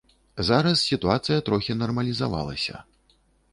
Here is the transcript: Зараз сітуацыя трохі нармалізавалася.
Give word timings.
Зараз 0.47 0.81
сітуацыя 0.91 1.45
трохі 1.51 1.77
нармалізавалася. 1.83 2.83